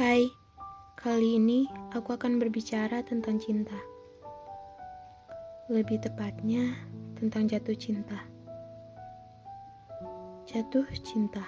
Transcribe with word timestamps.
Hai, 0.00 0.24
kali 0.96 1.36
ini 1.36 1.68
aku 1.92 2.16
akan 2.16 2.40
berbicara 2.40 3.04
tentang 3.04 3.36
cinta. 3.36 3.76
Lebih 5.68 6.00
tepatnya, 6.00 6.72
tentang 7.20 7.44
jatuh 7.44 7.76
cinta. 7.76 8.16
Jatuh 10.48 10.88
cinta. 11.04 11.44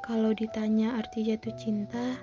Kalau 0.00 0.32
ditanya 0.32 0.96
arti 0.96 1.28
jatuh 1.28 1.52
cinta, 1.60 2.16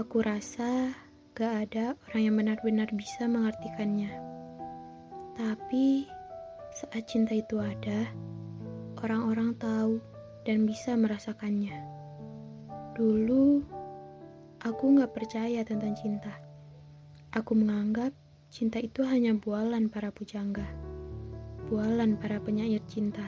aku 0.00 0.24
rasa 0.24 0.88
gak 1.36 1.68
ada 1.68 1.92
orang 2.08 2.22
yang 2.24 2.36
benar-benar 2.40 2.88
bisa 2.96 3.28
mengartikannya. 3.28 4.08
Tapi 5.36 6.08
saat 6.72 7.04
cinta 7.04 7.36
itu 7.36 7.60
ada, 7.60 8.08
orang-orang 9.04 9.52
tahu 9.60 10.00
dan 10.48 10.64
bisa 10.64 10.96
merasakannya. 10.96 11.76
Dulu, 12.96 13.75
aku 14.66 14.98
gak 14.98 15.14
percaya 15.14 15.62
tentang 15.62 15.94
cinta. 15.94 16.34
Aku 17.30 17.54
menganggap 17.54 18.10
cinta 18.50 18.82
itu 18.82 19.06
hanya 19.06 19.30
bualan 19.38 19.86
para 19.86 20.10
pujangga, 20.10 20.66
bualan 21.70 22.18
para 22.18 22.42
penyair 22.42 22.82
cinta. 22.90 23.22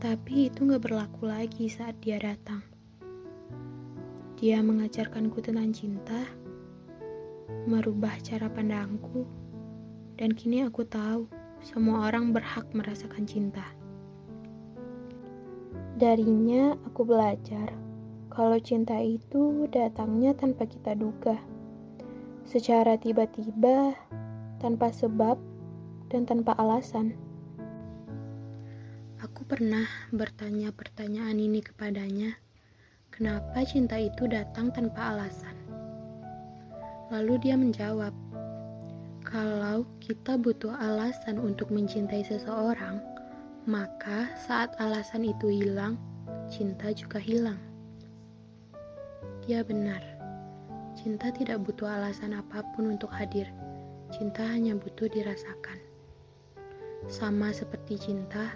Tapi 0.00 0.48
itu 0.48 0.64
gak 0.64 0.88
berlaku 0.88 1.28
lagi 1.28 1.68
saat 1.68 2.00
dia 2.00 2.16
datang. 2.16 2.64
Dia 4.40 4.64
mengajarkanku 4.64 5.36
tentang 5.44 5.68
cinta, 5.76 6.24
merubah 7.68 8.16
cara 8.24 8.48
pandangku, 8.48 9.28
dan 10.16 10.32
kini 10.32 10.64
aku 10.64 10.80
tahu 10.88 11.28
semua 11.60 12.08
orang 12.08 12.32
berhak 12.32 12.64
merasakan 12.72 13.28
cinta. 13.28 13.68
Darinya 16.00 16.72
aku 16.88 17.04
belajar 17.04 17.89
kalau 18.40 18.56
cinta 18.56 18.96
itu 18.96 19.68
datangnya 19.68 20.32
tanpa 20.32 20.64
kita 20.64 20.96
duga. 20.96 21.36
Secara 22.48 22.96
tiba-tiba, 22.96 23.92
tanpa 24.56 24.88
sebab, 24.88 25.36
dan 26.08 26.24
tanpa 26.24 26.56
alasan. 26.56 27.12
Aku 29.20 29.44
pernah 29.44 29.84
bertanya 30.08 30.72
pertanyaan 30.72 31.36
ini 31.36 31.60
kepadanya, 31.60 32.32
kenapa 33.12 33.60
cinta 33.68 34.00
itu 34.00 34.24
datang 34.24 34.72
tanpa 34.72 35.12
alasan? 35.12 35.52
Lalu 37.12 37.44
dia 37.44 37.60
menjawab, 37.60 38.16
kalau 39.20 39.84
kita 40.00 40.40
butuh 40.40 40.72
alasan 40.80 41.36
untuk 41.36 41.68
mencintai 41.68 42.24
seseorang, 42.24 43.04
maka 43.68 44.32
saat 44.40 44.72
alasan 44.80 45.28
itu 45.28 45.52
hilang, 45.52 46.00
cinta 46.48 46.88
juga 46.96 47.20
hilang. 47.20 47.69
Dia 49.50 49.66
benar, 49.66 49.98
cinta 50.94 51.26
tidak 51.34 51.66
butuh 51.66 51.90
alasan 51.90 52.38
apa 52.38 52.62
pun 52.70 52.86
untuk 52.86 53.10
hadir. 53.10 53.50
Cinta 54.14 54.46
hanya 54.46 54.78
butuh 54.78 55.10
dirasakan. 55.10 55.74
Sama 57.10 57.50
seperti 57.50 57.98
cinta, 57.98 58.54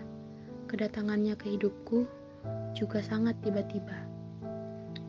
kedatangannya 0.70 1.34
ke 1.34 1.50
hidupku 1.50 2.06
juga 2.78 3.02
sangat 3.02 3.34
tiba-tiba. 3.42 4.06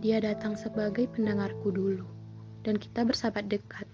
Dia 0.02 0.18
datang 0.26 0.58
sebagai 0.58 1.06
pendengarku 1.06 1.70
dulu, 1.70 2.10
dan 2.66 2.82
kita 2.82 3.06
bersahabat 3.06 3.46
dekat. 3.46 3.86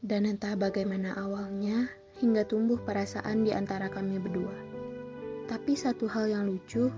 Dan 0.00 0.24
entah 0.24 0.56
bagaimana 0.56 1.12
awalnya, 1.12 1.92
hingga 2.24 2.48
tumbuh 2.48 2.80
perasaan 2.88 3.44
di 3.44 3.52
antara 3.52 3.92
kami 3.92 4.16
berdua. 4.16 4.56
Tapi 5.44 5.76
satu 5.76 6.08
hal 6.08 6.32
yang 6.32 6.48
lucu, 6.48 6.88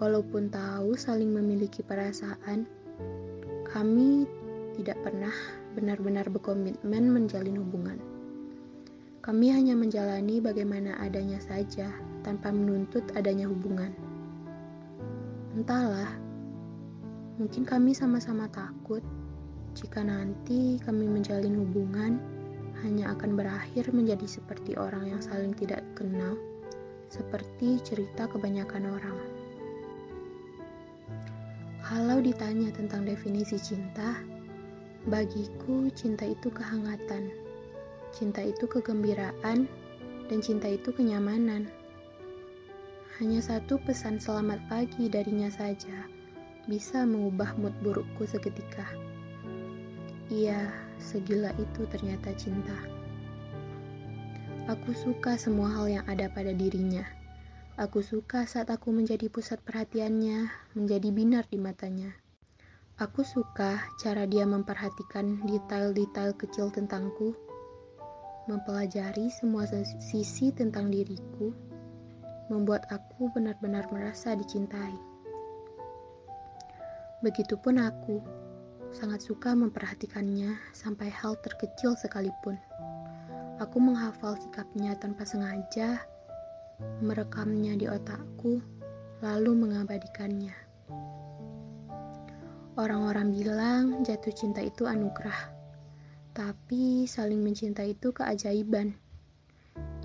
walaupun 0.00 0.48
tahu 0.48 0.96
saling 0.96 1.30
memiliki 1.30 1.84
perasaan, 1.84 2.64
kami 3.68 4.24
tidak 4.80 4.96
pernah 5.04 5.36
benar-benar 5.76 6.26
berkomitmen 6.32 7.12
menjalin 7.12 7.60
hubungan. 7.60 8.00
Kami 9.20 9.52
hanya 9.52 9.76
menjalani 9.76 10.40
bagaimana 10.40 10.96
adanya 11.04 11.36
saja 11.38 11.92
tanpa 12.24 12.48
menuntut 12.48 13.04
adanya 13.12 13.44
hubungan. 13.44 13.92
Entahlah, 15.52 16.08
mungkin 17.36 17.68
kami 17.68 17.92
sama-sama 17.92 18.48
takut 18.48 19.04
jika 19.76 20.00
nanti 20.00 20.80
kami 20.80 21.04
menjalin 21.04 21.60
hubungan 21.60 22.16
hanya 22.80 23.12
akan 23.12 23.36
berakhir 23.36 23.92
menjadi 23.92 24.24
seperti 24.24 24.72
orang 24.80 25.12
yang 25.12 25.20
saling 25.20 25.52
tidak 25.52 25.84
kenal, 25.92 26.40
seperti 27.12 27.76
cerita 27.84 28.24
kebanyakan 28.24 28.88
orang. 28.88 29.39
Kalau 31.90 32.22
ditanya 32.22 32.70
tentang 32.70 33.02
definisi 33.02 33.58
cinta, 33.58 34.22
bagiku 35.10 35.90
cinta 35.90 36.22
itu 36.22 36.46
kehangatan, 36.46 37.34
cinta 38.14 38.46
itu 38.46 38.62
kegembiraan, 38.70 39.66
dan 40.30 40.38
cinta 40.38 40.70
itu 40.70 40.94
kenyamanan. 40.94 41.66
Hanya 43.18 43.42
satu 43.42 43.82
pesan 43.82 44.22
selamat 44.22 44.62
pagi 44.70 45.10
darinya 45.10 45.50
saja 45.50 46.06
bisa 46.70 47.02
mengubah 47.02 47.58
mood 47.58 47.74
burukku 47.82 48.22
seketika. 48.22 48.86
Iya, 50.30 50.70
segila 51.02 51.50
itu 51.58 51.90
ternyata 51.90 52.30
cinta. 52.38 52.78
Aku 54.70 54.94
suka 54.94 55.34
semua 55.34 55.74
hal 55.74 55.90
yang 55.90 56.06
ada 56.06 56.30
pada 56.30 56.54
dirinya. 56.54 57.02
Aku 57.80 58.04
suka 58.04 58.44
saat 58.44 58.68
aku 58.68 58.92
menjadi 58.92 59.32
pusat 59.32 59.56
perhatiannya, 59.64 60.52
menjadi 60.76 61.08
binar 61.16 61.48
di 61.48 61.56
matanya. 61.56 62.12
Aku 63.00 63.24
suka 63.24 63.80
cara 63.96 64.28
dia 64.28 64.44
memperhatikan 64.44 65.40
detail-detail 65.48 66.36
kecil 66.36 66.68
tentangku, 66.68 67.32
mempelajari 68.52 69.32
semua 69.32 69.64
sisi 69.96 70.52
tentang 70.52 70.92
diriku, 70.92 71.56
membuat 72.52 72.84
aku 72.92 73.32
benar-benar 73.32 73.88
merasa 73.88 74.36
dicintai. 74.36 74.92
Begitupun 77.24 77.80
aku, 77.80 78.20
sangat 78.92 79.24
suka 79.24 79.56
memperhatikannya 79.56 80.52
sampai 80.76 81.08
hal 81.08 81.32
terkecil 81.40 81.96
sekalipun. 81.96 82.60
Aku 83.56 83.80
menghafal 83.80 84.36
sikapnya 84.36 84.92
tanpa 85.00 85.24
sengaja, 85.24 85.96
merekamnya 87.00 87.76
di 87.76 87.86
otakku, 87.88 88.60
lalu 89.20 89.52
mengabadikannya. 89.52 90.56
Orang-orang 92.80 93.36
bilang 93.36 93.84
jatuh 94.06 94.32
cinta 94.32 94.64
itu 94.64 94.88
anugerah, 94.88 95.52
tapi 96.32 97.04
saling 97.04 97.44
mencinta 97.44 97.84
itu 97.84 98.08
keajaiban. 98.14 98.96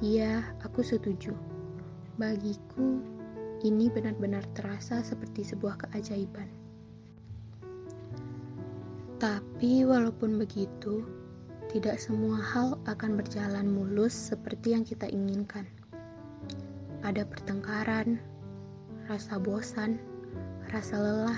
Iya, 0.03 0.43
aku 0.59 0.83
setuju. 0.83 1.31
Bagiku, 2.19 2.99
ini 3.63 3.87
benar-benar 3.87 4.43
terasa 4.51 4.99
seperti 4.99 5.47
sebuah 5.47 5.87
keajaiban. 5.87 6.47
Tapi 9.15 9.87
walaupun 9.87 10.35
begitu, 10.35 11.07
tidak 11.71 11.99
semua 11.99 12.39
hal 12.39 12.75
akan 12.87 13.15
berjalan 13.15 13.67
mulus 13.67 14.11
seperti 14.11 14.75
yang 14.75 14.83
kita 14.83 15.07
inginkan. 15.07 15.67
Ada 17.05 17.21
pertengkaran, 17.21 18.17
rasa 19.05 19.37
bosan, 19.37 20.01
rasa 20.73 20.97
lelah, 20.97 21.37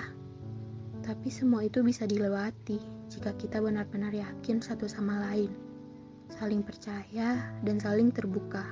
tapi 1.04 1.28
semua 1.28 1.68
itu 1.68 1.84
bisa 1.84 2.08
dilewati 2.08 2.80
jika 3.12 3.36
kita 3.36 3.60
benar-benar 3.60 4.16
yakin 4.16 4.64
satu 4.64 4.88
sama 4.88 5.20
lain, 5.28 5.52
saling 6.32 6.64
percaya, 6.64 7.52
dan 7.68 7.84
saling 7.84 8.16
terbuka. 8.16 8.64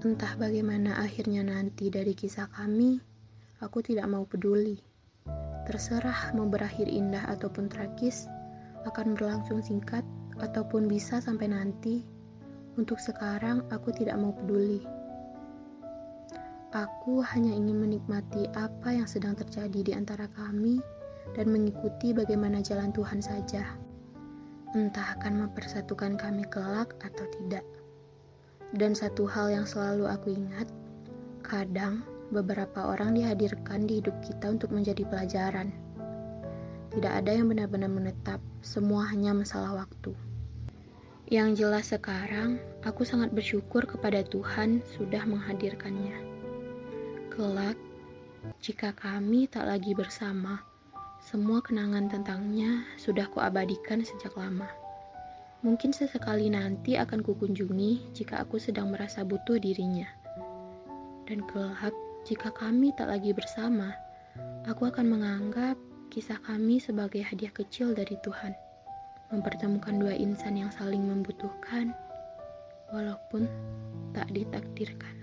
Entah 0.00 0.32
bagaimana 0.40 0.96
akhirnya 0.96 1.44
nanti 1.44 1.92
dari 1.92 2.16
kisah 2.16 2.48
kami, 2.48 3.04
aku 3.60 3.84
tidak 3.84 4.08
mau 4.08 4.24
peduli. 4.24 4.80
Terserah 5.68 6.32
mau 6.32 6.48
berakhir 6.48 6.88
indah 6.88 7.28
ataupun 7.36 7.68
tragis, 7.68 8.24
akan 8.88 9.12
berlangsung 9.12 9.60
singkat 9.60 10.08
ataupun 10.40 10.88
bisa 10.88 11.20
sampai 11.20 11.52
nanti. 11.52 12.16
Untuk 12.78 13.02
sekarang, 13.02 13.66
aku 13.74 13.90
tidak 13.90 14.14
mau 14.22 14.30
peduli. 14.30 14.86
Aku 16.70 17.18
hanya 17.26 17.50
ingin 17.50 17.74
menikmati 17.74 18.46
apa 18.54 18.94
yang 18.94 19.10
sedang 19.10 19.34
terjadi 19.34 19.82
di 19.82 19.92
antara 19.98 20.30
kami 20.30 20.78
dan 21.34 21.50
mengikuti 21.50 22.14
bagaimana 22.14 22.62
jalan 22.62 22.94
Tuhan 22.94 23.18
saja. 23.18 23.66
Entah 24.78 25.18
akan 25.18 25.48
mempersatukan 25.48 26.14
kami 26.22 26.46
kelak 26.46 26.94
atau 27.02 27.26
tidak. 27.34 27.66
Dan 28.78 28.94
satu 28.94 29.26
hal 29.26 29.50
yang 29.50 29.66
selalu 29.66 30.06
aku 30.06 30.38
ingat, 30.38 30.70
kadang 31.42 32.06
beberapa 32.30 32.94
orang 32.94 33.18
dihadirkan 33.18 33.90
di 33.90 33.98
hidup 33.98 34.14
kita 34.22 34.54
untuk 34.54 34.70
menjadi 34.70 35.02
pelajaran. 35.08 35.74
Tidak 36.94 37.10
ada 37.10 37.32
yang 37.34 37.50
benar-benar 37.50 37.90
menetap, 37.90 38.38
semua 38.62 39.08
hanya 39.10 39.34
masalah 39.34 39.82
waktu. 39.82 40.27
Yang 41.28 41.60
jelas 41.60 41.92
sekarang, 41.92 42.56
aku 42.88 43.04
sangat 43.04 43.36
bersyukur 43.36 43.84
kepada 43.84 44.24
Tuhan 44.24 44.80
sudah 44.96 45.28
menghadirkannya. 45.28 46.16
Kelak, 47.28 47.76
Jika 48.64 48.96
kami 48.96 49.44
tak 49.44 49.68
lagi 49.68 49.92
bersama, 49.92 50.64
semua 51.20 51.60
kenangan 51.60 52.08
tentangnya 52.08 52.80
sudah 52.96 53.28
kuabadikan 53.28 54.00
sejak 54.00 54.32
lama. 54.40 54.72
Mungkin 55.60 55.92
sesekali 55.92 56.48
nanti 56.48 56.96
akan 56.96 57.20
kukunjungi 57.20 58.16
jika 58.16 58.40
aku 58.40 58.56
sedang 58.56 58.88
merasa 58.88 59.20
butuh 59.20 59.60
dirinya. 59.60 60.08
Dan 61.28 61.44
kelak, 61.44 61.92
jika 62.24 62.48
kami 62.56 62.96
tak 62.96 63.12
lagi 63.12 63.36
bersama, 63.36 63.92
aku 64.64 64.88
akan 64.88 65.12
menganggap 65.12 65.76
kisah 66.08 66.40
kami 66.40 66.80
sebagai 66.80 67.20
hadiah 67.20 67.52
kecil 67.52 67.92
dari 67.92 68.16
Tuhan. 68.24 68.56
Mempertemukan 69.28 70.00
dua 70.00 70.16
insan 70.16 70.56
yang 70.56 70.72
saling 70.72 71.04
membutuhkan, 71.04 71.92
walaupun 72.88 73.44
tak 74.16 74.28
ditakdirkan. 74.32 75.17